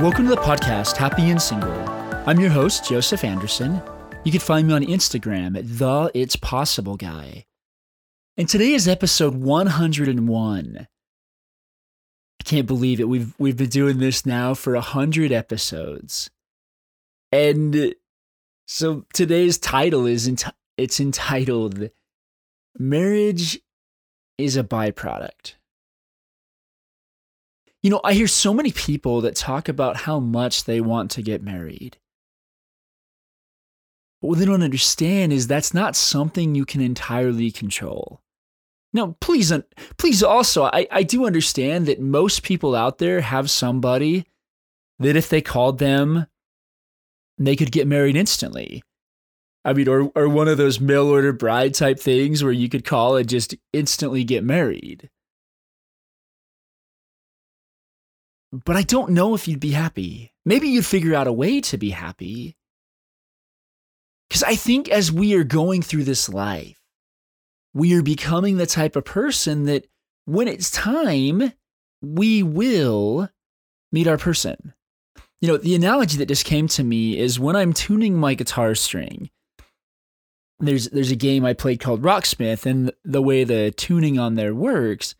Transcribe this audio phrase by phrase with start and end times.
[0.00, 1.70] Welcome to the podcast, Happy and Single.
[2.26, 3.82] I'm your host, Joseph Anderson.
[4.24, 7.44] You can find me on Instagram at the It's Possible Guy.
[8.38, 10.88] And today is episode 101.
[12.40, 13.10] I can't believe it.
[13.10, 16.30] We've we've been doing this now for a hundred episodes,
[17.30, 17.94] and
[18.66, 21.90] so today's title is enti- it's entitled
[22.78, 23.60] "Marriage
[24.38, 25.56] is a Byproduct."
[27.82, 31.22] You know, I hear so many people that talk about how much they want to
[31.22, 31.96] get married.
[34.20, 38.20] But what they don't understand is that's not something you can entirely control.
[38.92, 39.52] Now, please,
[39.96, 44.26] please also, I, I do understand that most people out there have somebody
[44.98, 46.26] that if they called them,
[47.38, 48.82] they could get married instantly.
[49.64, 52.84] I mean, or, or one of those mail order bride type things where you could
[52.84, 55.08] call and just instantly get married.
[58.52, 60.32] But I don't know if you'd be happy.
[60.44, 62.56] Maybe you'd figure out a way to be happy.
[64.28, 66.80] Because I think as we are going through this life,
[67.74, 69.86] we are becoming the type of person that
[70.24, 71.52] when it's time,
[72.02, 73.28] we will
[73.92, 74.74] meet our person.
[75.40, 78.74] You know, the analogy that just came to me is when I'm tuning my guitar
[78.74, 79.30] string.
[80.58, 84.54] There's there's a game I played called Rocksmith, and the way the tuning on there
[84.54, 85.14] works,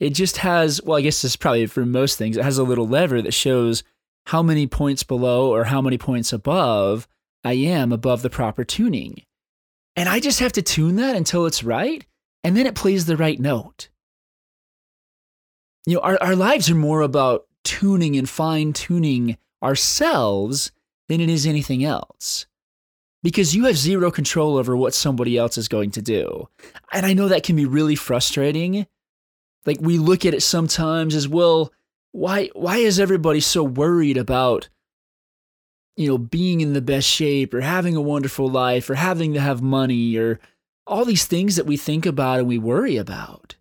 [0.00, 2.36] it just has well, I guess is probably for most things.
[2.36, 3.84] It has a little lever that shows
[4.26, 7.06] how many points below or how many points above
[7.44, 9.22] I am above the proper tuning.
[9.96, 12.04] And I just have to tune that until it's right,
[12.44, 13.88] and then it plays the right note.
[15.86, 20.72] You know, our, our lives are more about tuning and fine tuning ourselves
[21.08, 22.46] than it is anything else.
[23.22, 26.48] Because you have zero control over what somebody else is going to do.
[26.92, 28.86] And I know that can be really frustrating.
[29.66, 31.72] Like we look at it sometimes as well,
[32.12, 34.68] why why is everybody so worried about
[36.00, 39.40] you know, being in the best shape or having a wonderful life or having to
[39.40, 40.40] have money or
[40.86, 43.56] all these things that we think about and we worry about.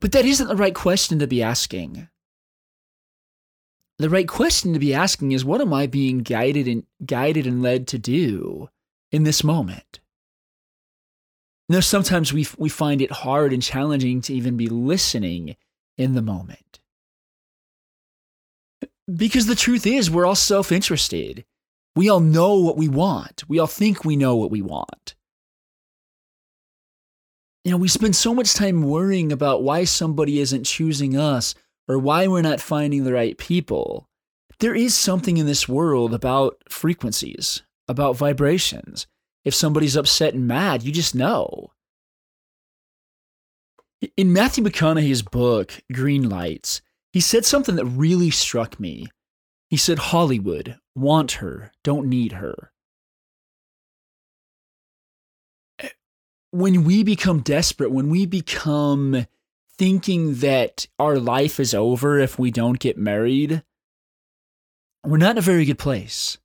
[0.00, 2.08] But that isn't the right question to be asking.
[3.98, 7.62] The right question to be asking is what am I being guided and guided and
[7.62, 8.68] led to do
[9.12, 9.99] in this moment?
[11.70, 15.54] Now, sometimes we, we find it hard and challenging to even be listening
[15.96, 16.80] in the moment.
[19.08, 21.44] Because the truth is, we're all self interested.
[21.94, 23.44] We all know what we want.
[23.46, 25.14] We all think we know what we want.
[27.64, 31.54] You know, we spend so much time worrying about why somebody isn't choosing us
[31.86, 34.08] or why we're not finding the right people.
[34.58, 39.06] There is something in this world about frequencies, about vibrations.
[39.44, 41.72] If somebody's upset and mad, you just know.
[44.16, 46.80] In Matthew McConaughey's book, Greenlights,
[47.12, 49.08] he said something that really struck me.
[49.68, 52.72] He said, Hollywood, want her, don't need her.
[55.78, 55.88] Eh,
[56.50, 59.26] when we become desperate, when we become
[59.76, 63.62] thinking that our life is over if we don't get married,
[65.04, 66.38] we're not in a very good place.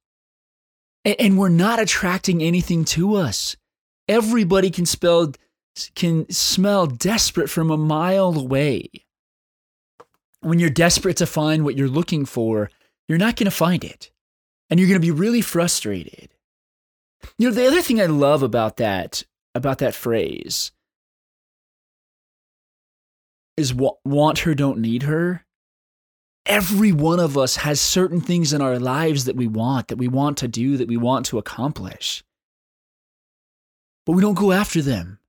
[1.06, 3.56] And we're not attracting anything to us.
[4.08, 5.34] Everybody can spell
[5.94, 8.90] can smell desperate from a mile away.
[10.42, 12.70] When you're desperate to find what you're looking for,
[13.08, 14.12] you're not going to find it.
[14.70, 16.30] And you're going to be really frustrated.
[17.38, 19.24] You know, the other thing I love about that,
[19.54, 20.72] about that phrase
[23.58, 25.45] is want her, don't need her.
[26.46, 30.08] Every one of us has certain things in our lives that we want, that we
[30.08, 32.24] want to do, that we want to accomplish.
[34.06, 35.20] But we don't go after them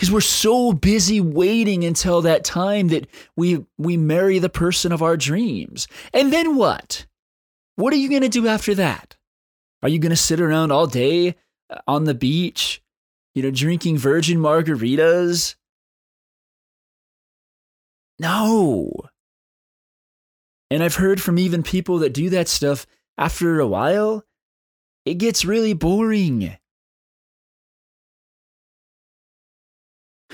[0.00, 5.02] because we're so busy waiting until that time that we we marry the person of
[5.02, 5.88] our dreams.
[6.14, 7.04] And then what?
[7.76, 9.16] What are you going to do after that?
[9.82, 11.36] Are you going to sit around all day
[11.68, 12.82] uh, on the beach,
[13.34, 15.54] you know, drinking virgin margaritas?
[18.18, 19.09] No.
[20.70, 22.86] And I've heard from even people that do that stuff
[23.18, 24.24] after a while,
[25.04, 26.56] it gets really boring.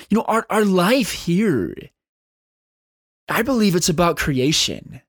[0.09, 1.75] You know, our, our life here,
[3.29, 5.01] I believe it's about creation.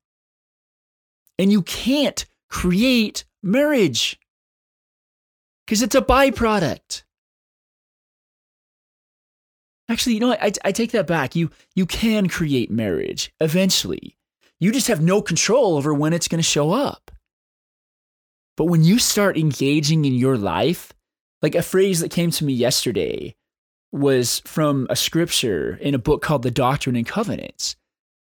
[1.38, 4.19] And you can't create marriage
[5.65, 7.03] because it's a byproduct.
[9.89, 11.35] Actually, you know, I, I take that back.
[11.35, 14.17] You, you can create marriage eventually.
[14.59, 17.12] You just have no control over when it's going to show up.
[18.56, 20.92] But when you start engaging in your life,
[21.42, 23.36] like a phrase that came to me yesterday
[23.92, 27.75] was from a scripture in a book called The Doctrine and Covenants.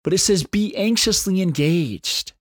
[0.04, 2.32] But it says, be anxiously engaged.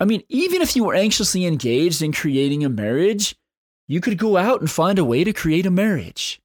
[0.00, 3.34] I mean, even if you were anxiously engaged in creating a marriage,
[3.86, 6.40] you could go out and find a way to create a marriage.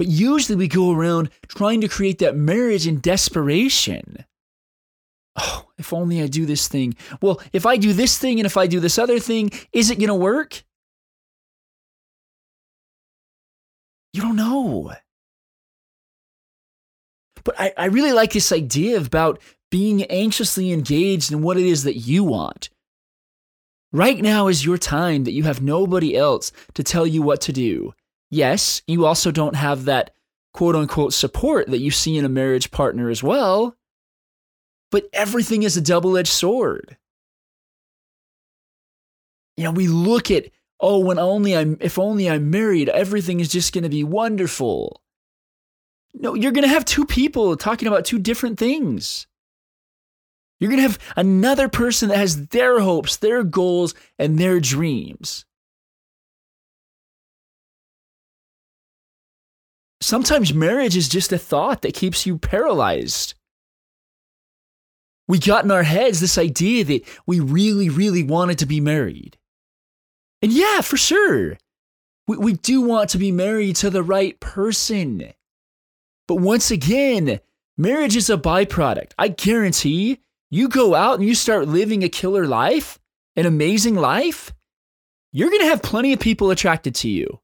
[0.00, 4.24] But usually we go around trying to create that marriage in desperation.
[5.36, 6.94] Oh, if only I do this thing.
[7.20, 9.98] Well, if I do this thing and if I do this other thing, is it
[9.98, 10.64] going to work?
[14.14, 14.94] You don't know.
[17.44, 19.38] But I, I really like this idea about
[19.70, 22.70] being anxiously engaged in what it is that you want.
[23.92, 27.52] Right now is your time that you have nobody else to tell you what to
[27.52, 27.92] do.
[28.30, 30.14] Yes, you also don't have that
[30.52, 33.76] quote unquote support that you see in a marriage partner as well.
[34.90, 36.96] But everything is a double edged sword.
[39.56, 40.46] You know, we look at,
[40.80, 45.02] oh, when only I'm, if only I'm married, everything is just going to be wonderful.
[46.14, 49.26] No, you're going to have two people talking about two different things.
[50.58, 55.46] You're going to have another person that has their hopes, their goals, and their dreams.
[60.00, 63.34] Sometimes marriage is just a thought that keeps you paralyzed.
[65.28, 69.36] We got in our heads this idea that we really, really wanted to be married.
[70.42, 71.58] And yeah, for sure,
[72.26, 75.32] we, we do want to be married to the right person.
[76.26, 77.40] But once again,
[77.76, 79.12] marriage is a byproduct.
[79.18, 80.20] I guarantee
[80.50, 82.98] you go out and you start living a killer life,
[83.36, 84.52] an amazing life,
[85.32, 87.39] you're going to have plenty of people attracted to you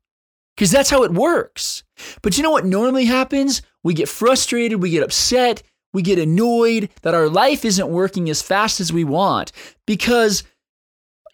[0.56, 1.84] because that's how it works.
[2.22, 3.62] But you know what normally happens?
[3.84, 5.62] We get frustrated, we get upset,
[5.92, 9.52] we get annoyed that our life isn't working as fast as we want
[9.86, 10.44] because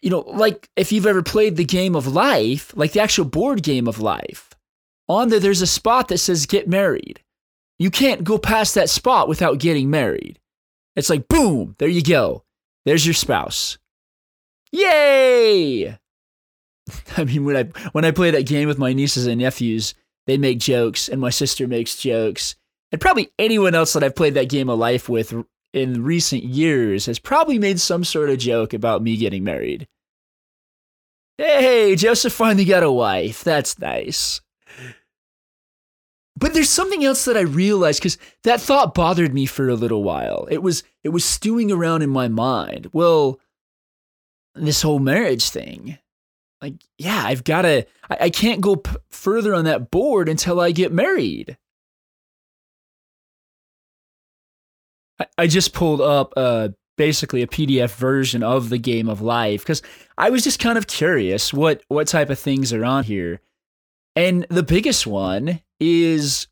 [0.01, 3.63] you know, like if you've ever played the game of life, like the actual board
[3.63, 4.49] game of life,
[5.07, 7.21] on there there's a spot that says get married.
[7.79, 10.39] You can't go past that spot without getting married.
[10.97, 12.43] It's like boom, there you go.
[12.85, 13.77] There's your spouse.
[14.73, 15.97] Yay!
[17.17, 19.93] I mean, when I when I play that game with my nieces and nephews,
[20.27, 22.55] they make jokes, and my sister makes jokes,
[22.91, 25.33] and probably anyone else that I've played that game of life with
[25.73, 29.87] in recent years has probably made some sort of joke about me getting married.
[31.37, 33.43] Hey, Joseph finally got a wife.
[33.43, 34.41] That's nice.
[36.35, 40.03] But there's something else that I realized because that thought bothered me for a little
[40.03, 40.47] while.
[40.51, 42.89] It was it was stewing around in my mind.
[42.93, 43.39] Well,
[44.55, 45.97] this whole marriage thing
[46.63, 50.61] like, yeah, I've got to, I, I, can't go p- further on that board until
[50.61, 51.57] I get married.
[55.19, 59.61] I, I just pulled up uh, basically a PDF version of the game of life
[59.61, 59.81] because
[60.17, 63.41] I was just kind of curious what, what type of things are on here.
[64.15, 66.47] And the biggest one is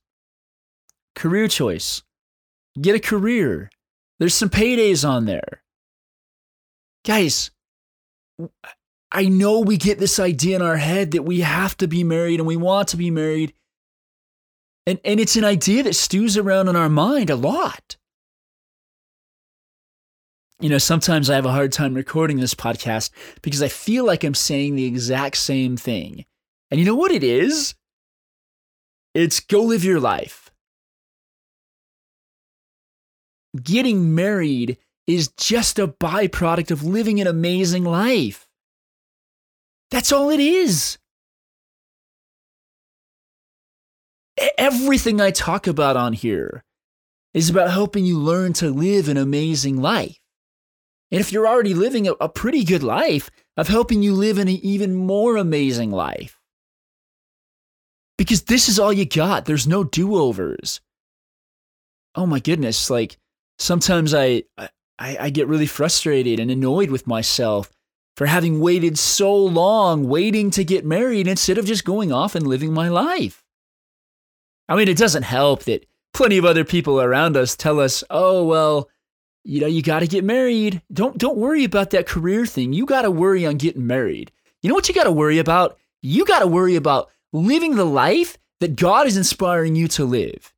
[1.15, 2.03] career choice.
[2.79, 3.69] Get a career.
[4.19, 5.63] There's some paydays on there.
[7.05, 7.51] Guys,
[9.11, 12.39] I know we get this idea in our head that we have to be married
[12.39, 13.53] and we want to be married.
[14.87, 17.97] And, and it's an idea that stews around in our mind a lot.
[20.61, 23.09] You know, sometimes I have a hard time recording this podcast
[23.41, 26.25] because I feel like I'm saying the exact same thing.
[26.69, 27.75] And you know what it is?
[29.13, 30.51] It's go live your life.
[33.61, 38.47] Getting married is just a byproduct of living an amazing life.
[39.91, 40.97] That's all it is.
[44.57, 46.63] Everything I talk about on here
[47.33, 50.17] is about helping you learn to live an amazing life.
[51.11, 54.95] And if you're already living a, pretty good life, of helping you live an even
[54.95, 56.39] more amazing life.
[58.17, 59.45] Because this is all you got.
[59.45, 60.79] There's no do overs.
[62.15, 62.89] Oh my goodness.
[62.89, 63.17] Like
[63.59, 67.69] sometimes I, I, I get really frustrated and annoyed with myself
[68.15, 72.45] for having waited so long, waiting to get married instead of just going off and
[72.45, 73.43] living my life.
[74.67, 78.45] I mean, it doesn't help that plenty of other people around us tell us, oh,
[78.45, 78.89] well,
[79.43, 80.81] you know, you got to get married.
[80.91, 82.73] Don't, don't worry about that career thing.
[82.73, 84.31] You got to worry on getting married.
[84.61, 85.77] You know what you got to worry about?
[86.01, 90.53] You got to worry about living the life that God is inspiring you to live.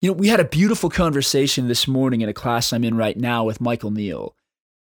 [0.00, 3.16] You know, we had a beautiful conversation this morning in a class I'm in right
[3.16, 4.34] now with Michael Neill.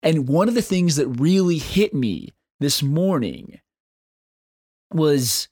[0.03, 3.59] And one of the things that really hit me this morning
[4.91, 5.49] was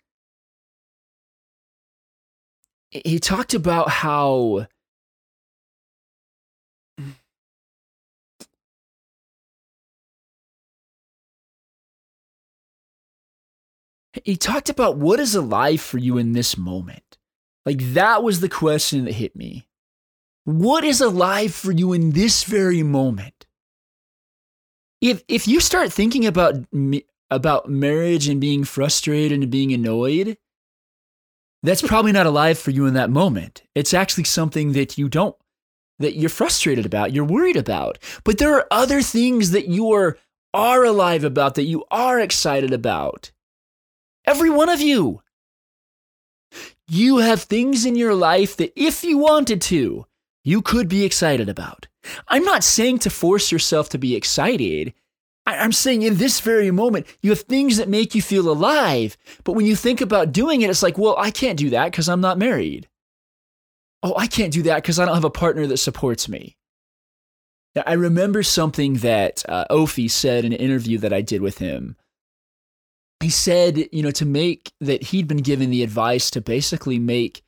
[2.90, 4.68] he talked about how
[14.24, 17.18] he talked about what is alive for you in this moment.
[17.66, 19.68] Like that was the question that hit me.
[20.46, 23.35] What is alive for you in this very moment?
[25.06, 26.56] If if you start thinking about
[27.30, 30.36] about marriage and being frustrated and being annoyed,
[31.62, 33.62] that's probably not alive for you in that moment.
[33.76, 35.36] It's actually something that you don't
[36.00, 38.00] that you're frustrated about, you're worried about.
[38.24, 40.18] But there are other things that you are
[40.56, 43.32] are alive about that you are excited about.
[44.26, 45.22] Every one of you.
[46.88, 50.08] You have things in your life that if you wanted to,
[50.44, 51.88] you could be excited about.
[52.28, 54.94] I'm not saying to force yourself to be excited.
[55.46, 59.16] I'm saying in this very moment, you have things that make you feel alive.
[59.44, 62.10] But when you think about doing it, it's like, well, I can't do that because
[62.10, 62.88] I'm not married.
[64.02, 66.58] Oh, I can't do that because I don't have a partner that supports me.
[67.76, 71.58] Now, I remember something that uh, Ophi said in an interview that I did with
[71.58, 71.96] him.
[73.20, 77.44] He said, you know, to make that he'd been given the advice to basically make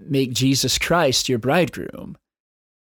[0.00, 2.16] make Jesus Christ your bridegroom.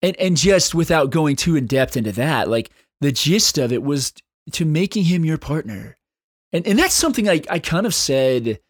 [0.02, 3.83] And and just without going too in depth into that, like the gist of it
[3.83, 4.12] was
[4.52, 5.97] to making him your partner.
[6.52, 8.61] And and that's something I, I kind of said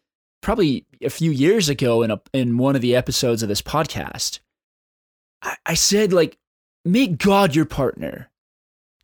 [0.41, 4.39] probably a few years ago in a in one of the episodes of this podcast.
[5.41, 6.37] I, I said like
[6.83, 8.29] make God your partner.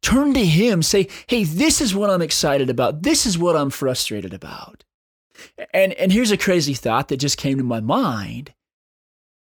[0.01, 3.01] Turn to him, say, hey, this is what I'm excited about.
[3.01, 4.83] This is what I'm frustrated about.
[5.73, 8.53] And and here's a crazy thought that just came to my mind.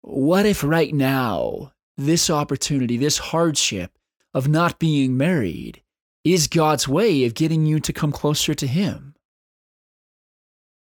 [0.02, 3.98] What if right now, this opportunity, this hardship
[4.32, 5.82] of not being married
[6.24, 9.14] is God's way of getting you to come closer to Him?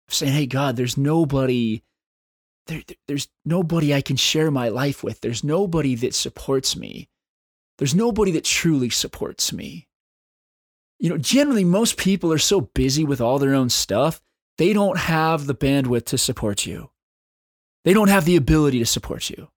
[0.09, 1.83] Saying, hey, God, there's nobody,
[2.67, 5.21] there, there's nobody I can share my life with.
[5.21, 7.09] There's nobody that supports me.
[7.79, 9.89] There's nobody that truly supports me.
[10.99, 14.21] You know, generally, most people are so busy with all their own stuff,
[14.59, 16.91] they don't have the bandwidth to support you.
[17.85, 19.49] They don't have the ability to support you.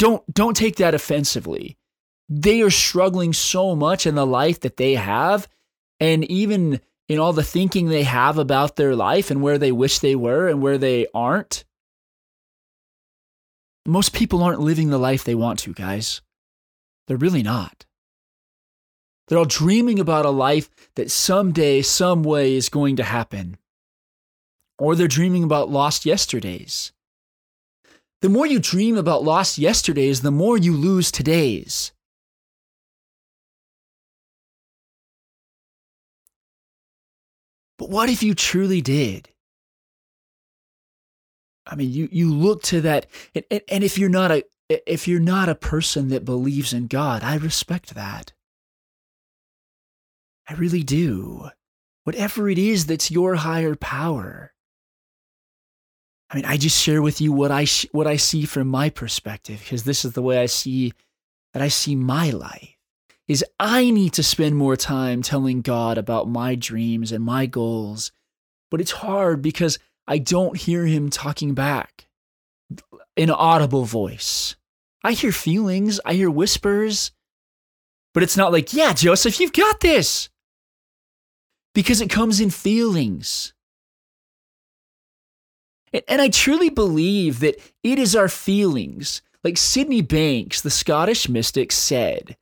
[0.00, 1.76] Don't, don't take that offensively.
[2.26, 5.46] They are struggling so much in the life that they have,
[6.00, 9.98] and even in all the thinking they have about their life and where they wish
[9.98, 11.64] they were and where they aren't.
[13.84, 16.22] Most people aren't living the life they want to, guys.
[17.06, 17.84] They're really not.
[19.28, 23.58] They're all dreaming about a life that someday, some way is going to happen.
[24.78, 26.92] Or they're dreaming about lost yesterdays.
[28.20, 31.92] The more you dream about lost yesterdays, the more you lose today's.
[37.78, 39.30] But what if you truly did?
[41.66, 45.08] I mean, you, you look to that, and, and, and if you're not a if
[45.08, 48.32] you're not a person that believes in God, I respect that.
[50.48, 51.50] I really do.
[52.04, 54.52] Whatever it is that's your higher power.
[56.30, 58.88] I mean, I just share with you what I sh- what I see from my
[58.88, 60.92] perspective because this is the way I see
[61.52, 62.76] that I see my life.
[63.26, 68.10] Is I need to spend more time telling God about my dreams and my goals,
[68.70, 72.06] but it's hard because I don't hear him talking back
[73.16, 74.56] in an audible voice.
[75.04, 77.12] I hear feelings, I hear whispers,
[78.14, 80.28] but it's not like, "Yeah, Joseph, you've got this."
[81.72, 83.52] Because it comes in feelings.
[85.92, 89.22] And I truly believe that it is our feelings.
[89.42, 92.36] Like Sydney Banks, the Scottish mystic, said,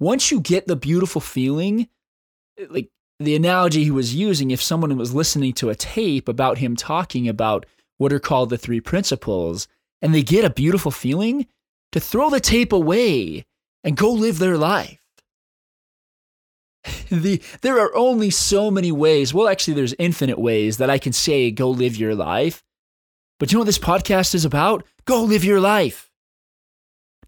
[0.00, 1.88] once you get the beautiful feeling,
[2.58, 2.88] eh, like
[3.20, 7.28] the analogy he was using, if someone was listening to a tape about him talking
[7.28, 7.66] about
[7.98, 9.68] what are called the three principles,
[10.00, 11.46] and they get a beautiful feeling,
[11.92, 13.44] to throw the tape away
[13.84, 14.98] and go live their life.
[17.10, 19.32] the, there are only so many ways.
[19.32, 22.62] Well, actually, there's infinite ways that I can say, go live your life.
[23.38, 24.84] But you know what this podcast is about?
[25.04, 26.10] Go live your life.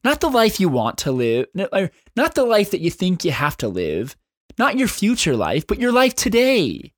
[0.04, 3.56] Not the life you want to live, not the life that you think you have
[3.58, 4.14] to live,
[4.56, 6.92] not your future life, but your life today.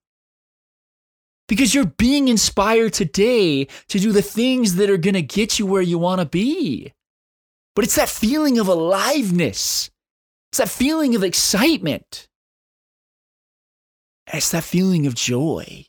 [1.48, 5.64] Because you're being inspired today to do the things that are going to get you
[5.64, 6.92] where you want to be.
[7.74, 9.90] But it's that feeling of aliveness,
[10.52, 12.28] it's that feeling of excitement,
[14.26, 15.86] it's that feeling of joy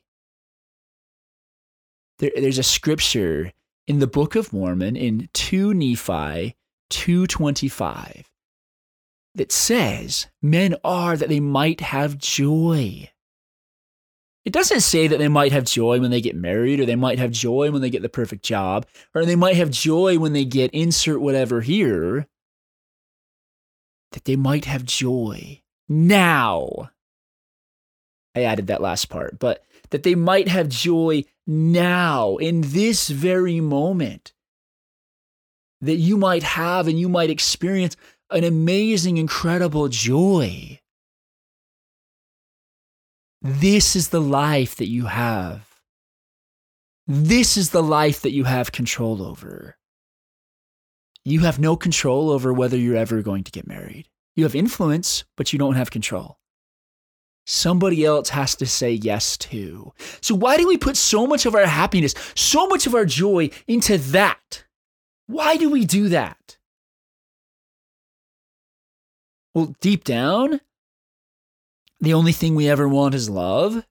[2.19, 3.51] there, there's a scripture
[3.87, 6.55] in the Book of Mormon in 2 Nephi
[6.89, 8.29] 225
[9.35, 13.09] that says men are that they might have joy.
[14.45, 17.19] It doesn't say that they might have joy when they get married, or they might
[17.19, 20.45] have joy when they get the perfect job, or they might have joy when they
[20.45, 22.27] get insert whatever here.
[24.11, 26.89] That they might have joy now.
[28.35, 33.59] I added that last part, but that they might have joy now, in this very
[33.59, 34.33] moment.
[35.81, 37.95] that you might have and you might experience
[38.31, 40.79] an amazing, incredible joy.
[43.41, 45.65] This is the life that you have.
[47.07, 49.77] This is the life that you have control over.
[51.25, 54.07] You have no control over whether you're ever going to get married.
[54.35, 56.38] You have influence, but you don't have control.
[57.51, 59.91] Somebody else has to say yes to.
[60.21, 63.49] So, why do we put so much of our happiness, so much of our joy
[63.67, 64.65] into that?
[65.25, 66.57] Why do we do that?
[69.55, 70.61] Well, deep down,
[71.99, 73.83] the only thing we ever want is love.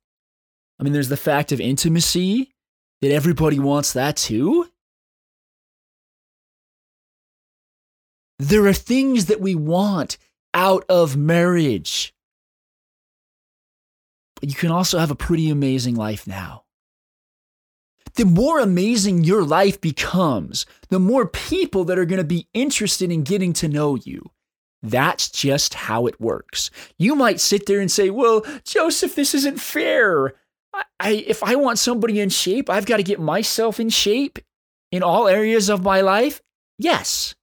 [0.79, 2.53] I mean, there's the fact of intimacy
[3.03, 4.69] that everybody wants that too.
[8.39, 10.17] There are things that we want
[10.55, 12.15] out of marriage.
[14.41, 16.65] But you can also have a pretty amazing life now.
[18.15, 23.13] The more amazing your life becomes, the more people that are going to be interested
[23.13, 24.31] in getting to know you.
[24.83, 26.71] That's just how it works.
[26.99, 30.35] You might sit there and say, Well, Joseph, this isn't fair.
[31.01, 34.39] I, if I want somebody in shape, I've got to get myself in shape
[34.93, 36.41] in all areas of my life.
[36.79, 37.35] Yes.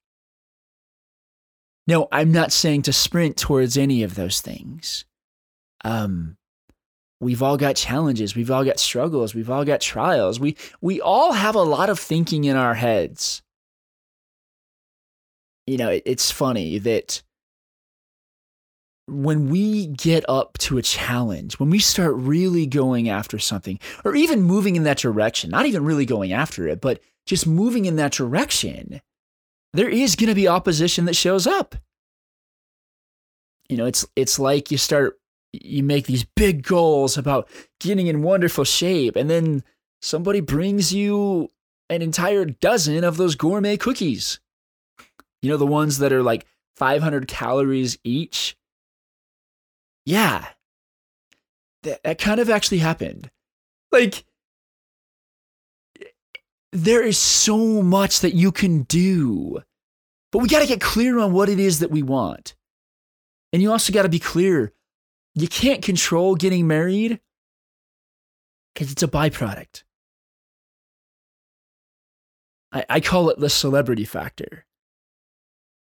[1.88, 5.06] No, I'm not saying to sprint towards any of those things.
[5.84, 6.38] Um,
[7.26, 10.40] we've all got challenges, we've all got struggles, we've all got trials.
[10.40, 13.42] We we all have a lot of thinking in our heads.
[15.66, 17.24] You know, it, it's funny that
[19.08, 24.16] when we get up to a challenge, when we start really going after something, or
[24.16, 27.96] even moving in that direction, not even really going after it, but just moving in
[27.96, 29.02] that direction,
[29.74, 31.76] there is going to be opposition that shows up.
[33.68, 35.18] You know, it's it's like you start
[35.64, 39.64] you make these big goals about getting in wonderful shape and then
[40.02, 41.50] somebody brings you
[41.90, 44.40] an entire dozen of those gourmet cookies.
[45.42, 48.58] You know, the ones that are like 500 calories each.
[50.06, 50.46] Yeah.
[51.84, 53.30] That, that kind of actually happened.
[53.92, 54.26] Like,
[56.72, 59.62] there is so much that you can do,
[60.32, 62.56] but we got to get clear on what it is that we want.
[63.54, 64.74] And you also got to be clear
[65.36, 67.20] you can't control getting married
[68.74, 69.84] because it's a byproduct.
[72.72, 74.66] I, I call it the celebrity factor.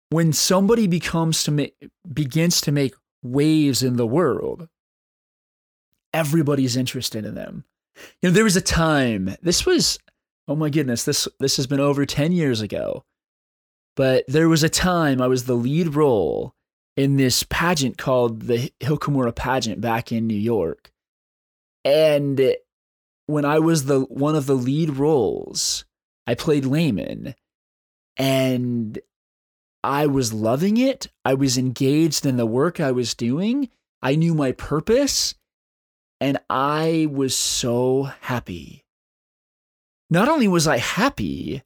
[0.09, 1.75] When somebody becomes to make,
[2.13, 4.69] begins to make waves in the world,
[6.15, 7.65] everybody's interested in them.
[8.23, 9.99] You know, there was a time, this was,
[10.49, 13.05] oh my goodness, this, this has been over 10 years ago,
[13.97, 16.55] but there was a time I was the lead role
[16.97, 20.91] in this pageant called the Hill Cumorah pageant back in New York.
[21.85, 22.57] And
[23.27, 25.85] when I was the one of the lead roles,
[26.27, 27.35] I played Laman
[28.17, 28.99] and
[29.85, 31.09] I was loving it.
[31.25, 33.69] I was engaged in the work I was doing.
[34.03, 35.35] I knew my purpose
[36.21, 38.85] and I was so happy.
[40.09, 41.63] Not only was I happy,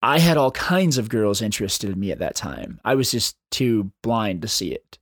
[0.00, 2.80] I had all kinds of girls interested in me at that time.
[2.84, 4.98] I was just too blind to see it.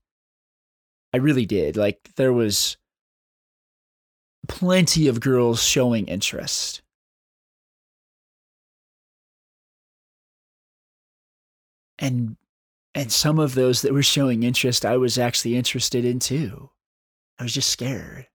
[1.12, 1.76] I really did.
[1.76, 2.76] Like, there was
[4.48, 6.82] plenty of girls showing interest.
[11.98, 12.36] And
[12.94, 16.70] and some of those that were showing interest I was actually interested in too.
[17.38, 18.26] I was just scared.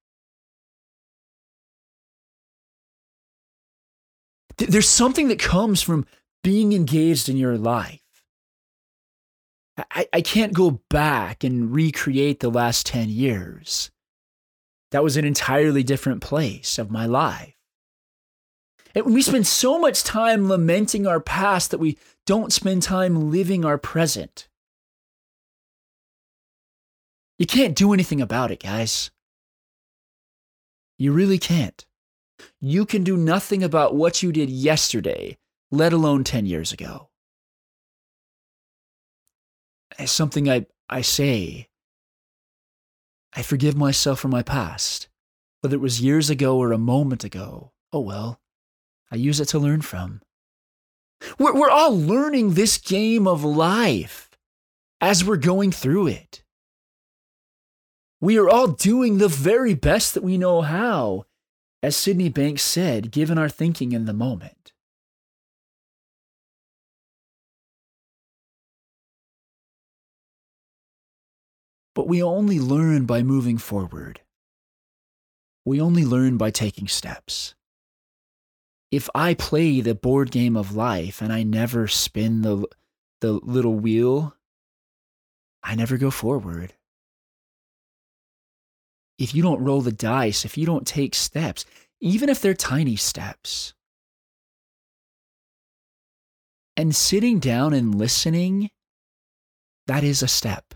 [4.57, 6.05] There's something that comes from
[6.43, 7.99] being engaged in your life.
[9.77, 13.89] I, I can't go back and recreate the last 10 years.
[14.91, 17.55] That was an entirely different place of my life.
[18.93, 23.63] And we spend so much time lamenting our past that we don't spend time living
[23.63, 24.49] our present.
[27.39, 29.09] You can't do anything about it, guys.
[30.97, 31.85] You really can't.
[32.59, 35.37] You can do nothing about what you did yesterday
[35.71, 37.09] let alone 10 years ago.
[39.97, 41.69] As something I, I say,
[43.33, 45.07] I forgive myself for my past,
[45.61, 47.71] whether it was years ago or a moment ago.
[47.93, 48.41] Oh well,
[49.09, 50.21] I use it to learn from.
[51.37, 54.29] We're, we're all learning this game of life
[54.99, 56.43] as we're going through it.
[58.19, 61.25] We are all doing the very best that we know how,
[61.81, 64.73] as Sydney Banks said, given our thinking in the moment.
[72.01, 74.21] But we only learn by moving forward.
[75.65, 77.53] We only learn by taking steps.
[78.91, 82.65] if I play the board game of life and I never spin the
[83.21, 84.35] the little wheel,
[85.63, 86.73] I never go forward.
[89.19, 91.65] If you don't roll the dice, if you don't take steps,
[91.99, 93.73] even if they're tiny steps,
[96.75, 98.71] and sitting down and listening,
[99.85, 100.73] that is a step.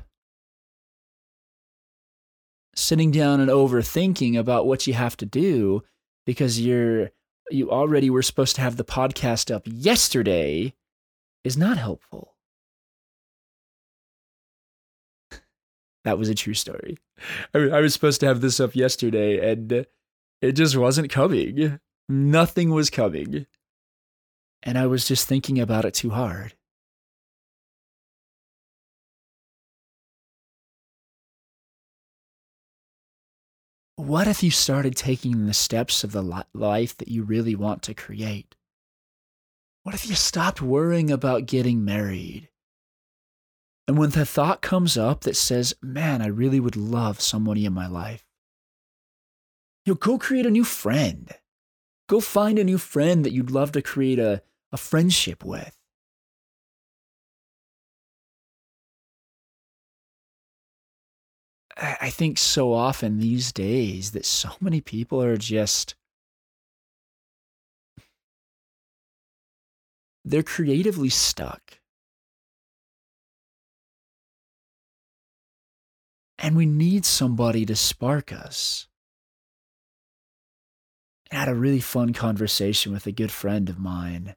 [2.76, 5.84] Sitting down and overthinking about what you have to do
[6.26, 7.12] because you're
[7.52, 10.74] you already were supposed to have the podcast up yesterday
[11.44, 12.36] is not helpful.
[16.04, 16.98] that was a true story.
[17.54, 19.86] I, mean, I was supposed to have this up yesterday and
[20.42, 21.80] it just wasn't coming.
[22.10, 23.46] Nothing was coming.
[24.64, 26.56] And I was just thinking about it too hard.
[33.98, 37.94] What if you started taking the steps of the life that you really want to
[37.94, 38.56] create?
[39.84, 42.50] What if you stopped worrying about getting married?
[43.88, 47.74] And when the thought comes up that says, man, I really would love somebody in
[47.74, 48.26] my life,
[49.86, 51.32] you know, go create a new friend.
[52.10, 55.78] Go find a new friend that you'd love to create a, a friendship with.
[61.78, 65.96] I think so often these days that so many people are just
[70.24, 71.80] they're creatively stuck.
[76.40, 78.88] And we need somebody to spark us.
[81.32, 84.36] I had a really fun conversation with a good friend of mine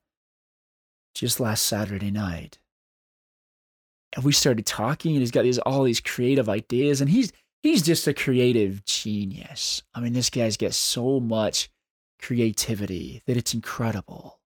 [1.14, 2.58] just last Saturday night
[4.14, 7.82] and we started talking and he's got these all these creative ideas and he's he's
[7.82, 9.82] just a creative genius.
[9.94, 11.70] I mean, this guy's got so much
[12.20, 14.40] creativity that it's incredible.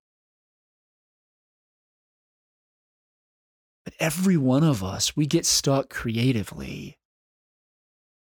[3.84, 6.98] But every one of us, we get stuck creatively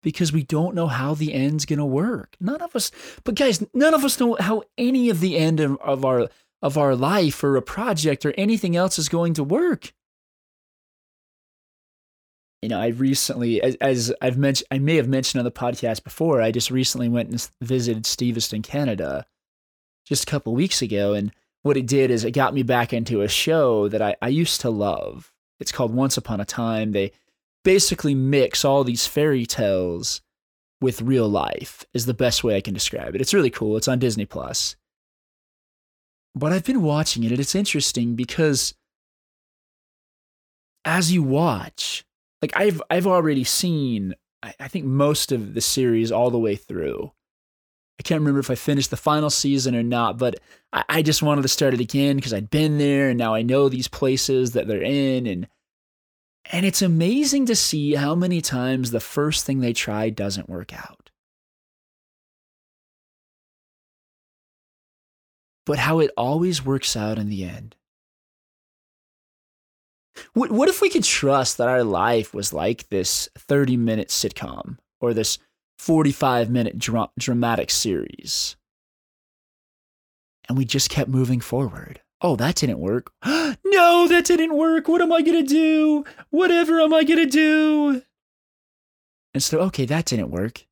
[0.03, 2.37] because we don't know how the end's going to work.
[2.41, 2.91] None of us,
[3.25, 6.29] but guys, none of us know how any of the end of, of our
[6.63, 9.93] of our life or a project or anything else is going to work
[12.67, 16.03] you know, I recently, as, as, I've mentioned, I may have mentioned on the podcast
[16.03, 19.25] before, I just recently went and visited Steveston, Canada,
[20.05, 21.31] just a couple weeks ago, and
[21.63, 24.63] what it did is it got me back into a show that I, I used
[24.63, 25.33] to love.
[25.61, 26.91] It's called Once Upon a Time.
[26.91, 27.13] They
[27.63, 30.21] basically mix all these fairy tales
[30.81, 33.21] with real life is the best way I can describe it.
[33.21, 33.77] It's really cool.
[33.77, 34.75] It's on Disney Plus.
[36.35, 38.75] But I've been watching it and it's interesting because
[40.85, 42.06] as you watch,
[42.47, 46.55] like I've I've already seen I, I think most of the series all the way
[46.55, 47.13] through.
[47.99, 50.39] I can't remember if I finished the final season or not, but
[50.73, 53.43] I, I just wanted to start it again because I'd been there and now I
[53.43, 55.49] know these places that they're in and
[56.53, 60.73] and it's amazing to see how many times the first thing they try doesn't work
[60.73, 61.11] out.
[65.65, 67.75] But how it always works out in the end.
[70.33, 74.79] What, what if we could trust that our life was like this 30 minute sitcom
[75.01, 75.39] or this
[75.79, 78.57] 45 minute dra- dramatic series?
[80.49, 82.01] And we just kept moving forward.
[82.23, 83.13] Oh, that didn't work.
[83.25, 84.89] no, that didn't work.
[84.89, 86.05] What am I going to do?
[86.31, 88.03] Whatever am I going to do?
[89.35, 90.67] And so, okay, that didn't work.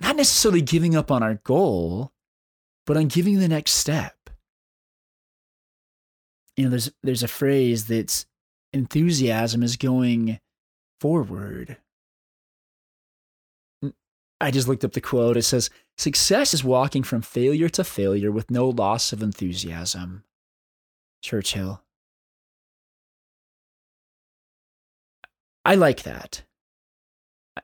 [0.00, 2.12] Not necessarily giving up on our goal,
[2.86, 4.16] but on giving the next step
[6.62, 8.24] you know, there's there's a phrase that's
[8.72, 10.38] enthusiasm is going
[11.00, 11.76] forward.
[14.40, 15.36] I just looked up the quote.
[15.36, 20.22] It says, Success is walking from failure to failure with no loss of enthusiasm.
[21.20, 21.82] Churchill.
[25.64, 26.44] I like that.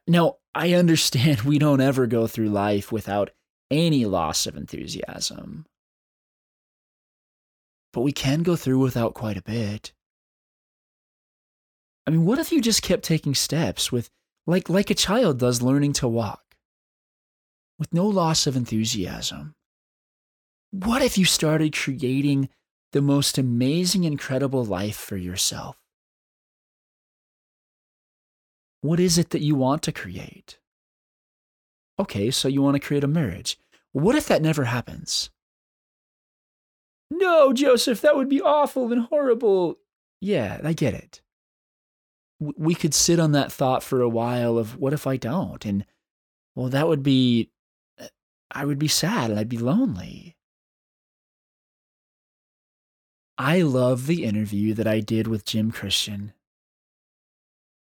[0.08, 3.30] Now, I understand we don't ever go through life without
[3.70, 5.66] any loss of enthusiasm
[7.92, 9.92] but we can go through without quite a bit.
[12.06, 14.08] I mean, what if you just kept taking steps with
[14.46, 16.56] like like a child does learning to walk
[17.78, 19.54] with no loss of enthusiasm?
[20.70, 22.48] What if you started creating
[22.92, 25.76] the most amazing incredible life for yourself?
[28.80, 30.58] What is it that you want to create?
[31.98, 33.58] Okay, so you want to create a marriage.
[33.92, 35.30] What if that never happens?
[37.10, 39.78] No, Joseph, that would be awful and horrible.
[40.20, 41.22] Yeah, I get it.
[42.40, 45.64] We could sit on that thought for a while of what if I don't?
[45.64, 45.84] And
[46.54, 47.50] well, that would be,
[48.00, 48.06] uh,
[48.50, 50.36] I would be sad and I'd be lonely.
[53.38, 56.32] I love the interview that I did with Jim Christian.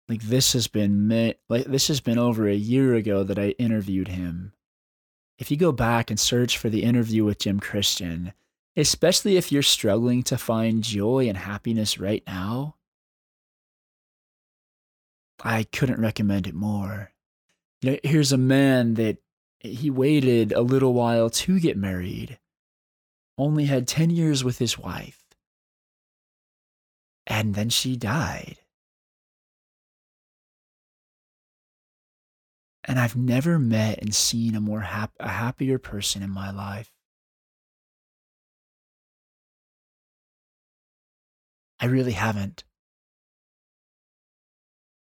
[0.08, 4.08] Like this has been like this has been over a year ago that I interviewed
[4.08, 4.54] him.
[5.38, 8.34] If you go back and search for the interview with Jim Christian,
[8.80, 12.76] especially if you're struggling to find joy and happiness right now,
[15.44, 17.12] I couldn't recommend it more.
[17.82, 19.18] You know, here's a man that
[19.60, 22.40] he waited a little while to get married,
[23.38, 25.24] only had 10 years with his wife,
[27.28, 28.60] and then she died.
[32.86, 36.92] And I've never met and seen a more hap- a happier person in my life.
[41.80, 42.64] I really haven't.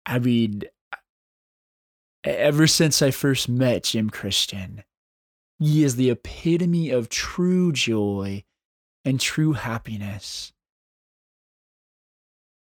[0.05, 0.63] I mean,
[2.23, 4.83] ever since I first met Jim Christian,
[5.59, 8.43] he is the epitome of true joy
[9.03, 10.51] and true happiness.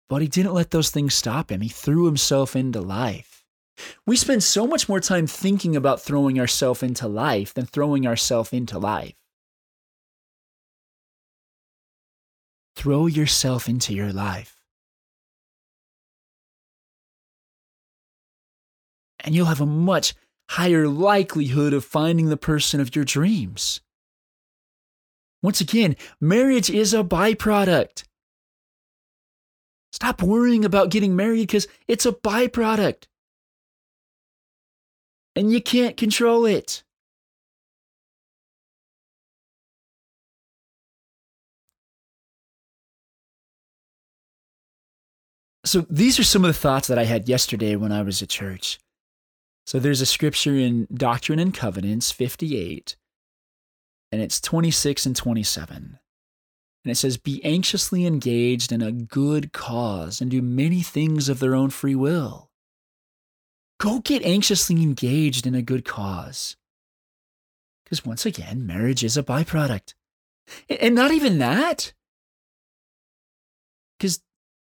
[0.10, 1.62] But he didn't let those things stop him.
[1.62, 3.46] He threw himself into life.
[4.06, 8.54] We spend so much more time thinking about throwing ourselves into life than throwing ourselves
[8.54, 9.16] into life.
[12.76, 14.58] Throw yourself into your life.
[19.20, 20.16] And you'll have a much
[20.50, 23.82] higher likelihood of finding the person of your dreams.
[25.42, 28.04] Once again, marriage is a byproduct.
[29.92, 33.04] Stop worrying about getting married because it's a byproduct.
[35.36, 36.83] And you can't control it.
[45.66, 48.30] So, these are some of the thoughts that I had yesterday when I was at
[48.30, 48.80] church.
[49.66, 52.98] So there's a scripture in Doctrine and Covenants 58,
[54.12, 56.00] and it's 26 and 27.
[56.84, 61.40] And it says, Be anxiously engaged in a good cause and do many things of
[61.40, 62.50] their own free will.
[63.80, 66.58] Go get anxiously engaged in a good cause.
[67.84, 69.94] Because once again, marriage is a byproduct.
[70.70, 71.94] And not even that.
[73.98, 74.22] Because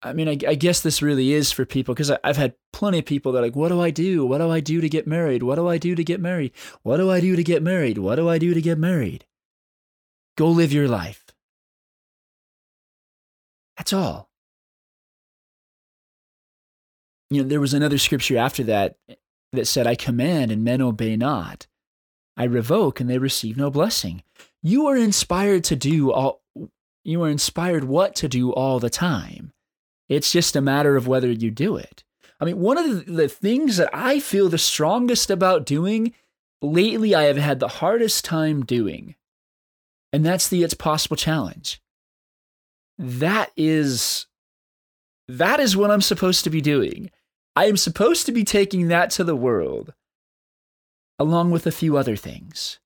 [0.04, 3.06] I mean, I, I, guess this really is for people because I've had plenty of
[3.06, 4.26] people that are like, what do I do?
[4.26, 5.42] What do I do to get married?
[5.42, 6.52] What do I do to get married?
[6.82, 7.96] What do I do to get married?
[7.96, 9.24] What do I do to get married?
[10.36, 11.24] Go live your life.
[13.78, 14.28] That's all.
[17.30, 19.14] You know, there was another scripture after that eh,
[19.52, 21.66] that said, I command and men obey not.
[22.36, 24.22] I revoke and they receive no blessing.
[24.62, 26.42] You are inspired to do all,
[27.04, 29.53] you are inspired what to do all the time.
[30.08, 32.04] It's just a matter of whether you do it.
[32.40, 36.12] I mean, one of the, things that I feel the strongest about doing
[36.60, 39.14] lately, I have had the hardest time doing,
[40.12, 41.80] and that's the It's Possible Challenge.
[42.98, 44.26] That is
[45.26, 47.10] that is what I'm supposed to be doing.
[47.56, 49.94] I am supposed to be taking that to the world,
[51.18, 52.78] along with a few other things.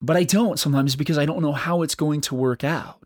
[0.00, 3.05] But I don't sometimes because I don't know how it's going to work out.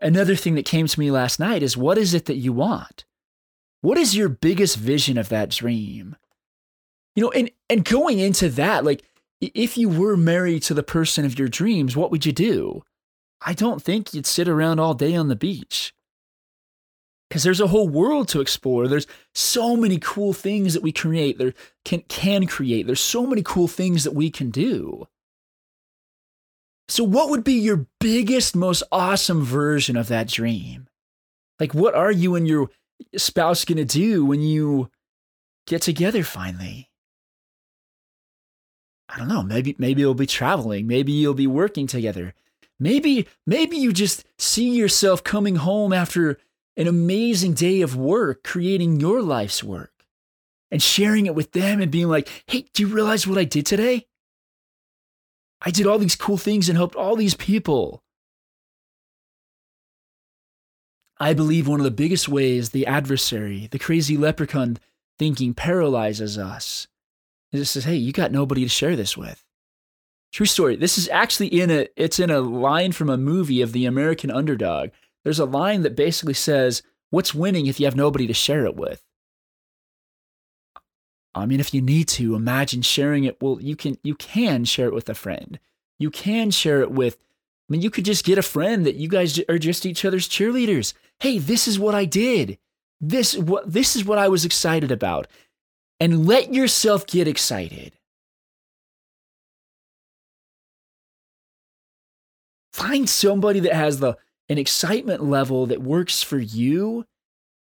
[0.00, 3.04] Another thing that came to me last night is what is it that you want?
[3.80, 6.16] What is your biggest vision of that dream?
[7.14, 9.02] You know, and and going into that, like
[9.40, 12.82] if you were married to the person of your dreams, what would you do?
[13.44, 15.92] I don't think you'd sit around all day on the beach.
[17.28, 18.86] Because there's a whole world to explore.
[18.86, 22.86] There's so many cool things that we create, there can can create.
[22.86, 25.08] There's so many cool things that we can do.
[26.88, 30.88] So, what would be your biggest, most awesome version of that dream?
[31.58, 32.70] Like, what are you and your
[33.16, 34.90] spouse going to do when you
[35.66, 36.90] get together finally?
[39.08, 39.42] I don't know.
[39.42, 40.86] Maybe maybe you'll be traveling.
[40.86, 42.34] Maybe you'll be working together.
[42.80, 46.38] Maybe maybe you just see yourself coming home after
[46.76, 49.92] an amazing day of work, creating your life's work,
[50.70, 53.66] and sharing it with them and being like, "Hey, do you realize what I did
[53.66, 54.06] today?
[55.64, 58.02] I did all these cool things and helped all these people.
[61.18, 64.78] I believe one of the biggest ways the adversary, the crazy leprechaun
[65.18, 66.88] thinking paralyzes us
[67.52, 69.44] is it says, hey, you got nobody to share this with.
[70.32, 70.74] True story.
[70.76, 74.30] This is actually in a it's in a line from a movie of the American
[74.30, 74.90] underdog.
[75.22, 78.74] There's a line that basically says, What's winning if you have nobody to share it
[78.74, 79.04] with?
[81.34, 83.40] I mean, if you need to, imagine sharing it.
[83.40, 85.58] Well, you can you can share it with a friend.
[85.98, 87.16] You can share it with.
[87.68, 90.28] I mean, you could just get a friend that you guys are just each other's
[90.28, 90.92] cheerleaders.
[91.20, 92.58] Hey, this is what I did.
[93.00, 95.26] This what this is what I was excited about,
[95.98, 97.94] and let yourself get excited.
[102.72, 104.16] Find somebody that has the
[104.48, 107.06] an excitement level that works for you,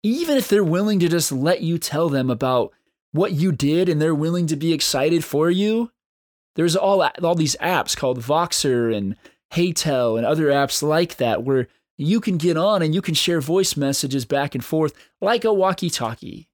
[0.03, 2.73] even if they're willing to just let you tell them about
[3.11, 5.91] what you did and they're willing to be excited for you.
[6.55, 9.15] There's all all these apps called Voxer and
[9.53, 13.41] HeyTell and other apps like that where you can get on and you can share
[13.41, 16.47] voice messages back and forth like a walkie-talkie.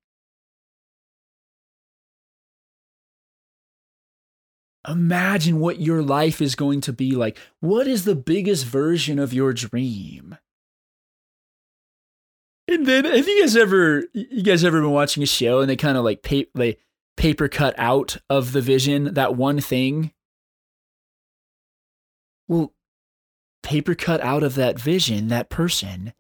[4.88, 7.38] Imagine what your life is going to be like.
[7.60, 10.38] What is the biggest version of your dream?
[12.68, 15.76] And then, have you guys ever, you guys ever been watching a show and they
[15.76, 16.74] kind of like pa-
[17.16, 20.12] paper cut out of the vision that one thing?
[22.48, 22.74] Well,
[23.64, 26.14] paper cut out of that vision, that person,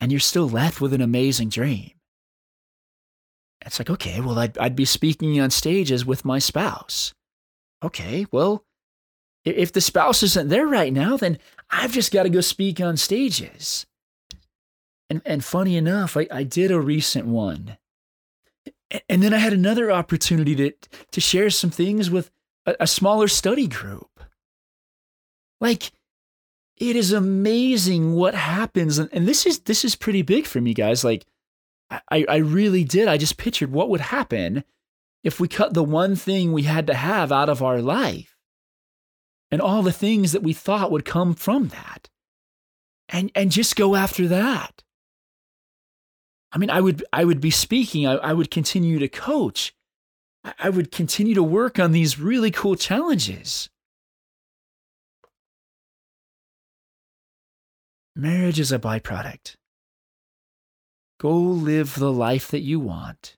[0.00, 1.92] and you're still left with an amazing dream.
[3.66, 7.12] It's like, okay, well, I'd, I'd be speaking on stages with my spouse
[7.82, 8.64] okay, well,
[9.44, 11.38] if the spouse isn't there right now, then
[11.70, 13.86] I've just got to go speak on stages.
[15.10, 17.78] And, and funny enough, I, I did a recent one.
[19.08, 20.72] And then I had another opportunity to,
[21.12, 22.30] to share some things with
[22.66, 24.20] a, a smaller study group.
[25.60, 25.92] Like,
[26.76, 28.98] it is amazing what happens.
[28.98, 31.04] And, and this is this is pretty big for me, guys.
[31.04, 31.26] Like,
[31.90, 33.08] I, I really did.
[33.08, 34.64] I just pictured what would happen
[35.24, 38.36] if we cut the one thing we had to have out of our life
[39.50, 42.08] and all the things that we thought would come from that
[43.08, 44.82] and and just go after that
[46.52, 49.74] i mean i would i would be speaking i, I would continue to coach.
[50.44, 53.68] I, I would continue to work on these really cool challenges.
[58.14, 59.54] Marriage is a byproduct.
[61.20, 63.36] Go live the life that you want.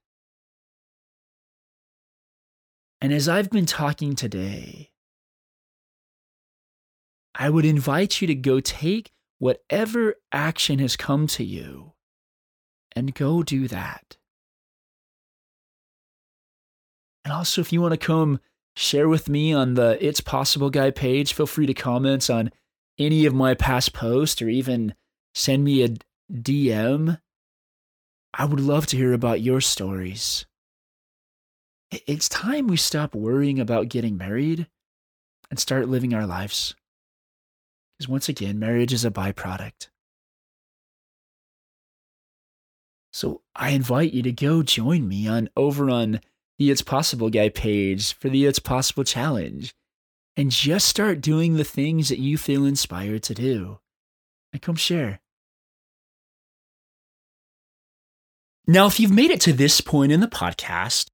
[3.02, 4.90] And as I've been talking today,
[7.34, 11.92] I would invite you to go take whatever action has come to you
[12.94, 14.16] and go do that.
[17.24, 18.40] And also, if you want to come
[18.74, 22.50] share with me on the It's Possible Guy page, feel free to comment on
[22.98, 24.94] any of my past posts or even
[25.34, 25.90] send me a
[26.32, 27.20] DM.
[28.34, 30.46] I would love to hear about your stories.
[32.06, 34.68] It's time we stop worrying about getting married
[35.50, 36.74] and start living our lives.
[37.98, 39.89] Because once again, marriage is a byproduct.
[43.12, 46.20] So I invite you to go join me on over on
[46.58, 49.74] the It's Possible Guy page for the It's Possible Challenge
[50.36, 53.78] and just start doing the things that you feel inspired to do.
[54.52, 55.20] And come share.
[58.66, 61.08] Now, if you've made it to this point in the podcast,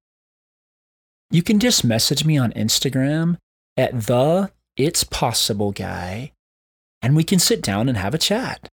[1.30, 3.36] You can just message me on Instagram
[3.76, 6.32] at the It's Possible guy,
[7.02, 8.70] and we can sit down and have a chat.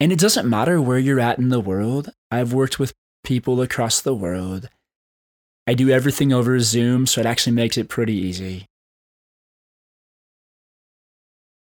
[0.00, 2.10] And it doesn't matter where you're at in the world.
[2.30, 2.92] I've worked with
[3.24, 4.68] people across the world.
[5.66, 8.66] I do everything over Zoom, so it actually makes it pretty easy.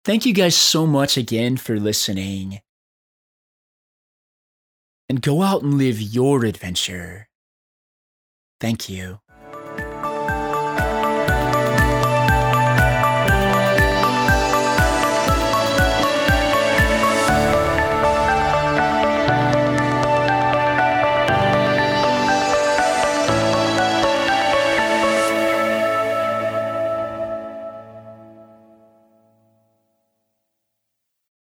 [0.04, 2.62] Thank you guys so much again for listening.
[5.08, 7.28] And go out and live your adventure.
[8.60, 9.20] Thank you.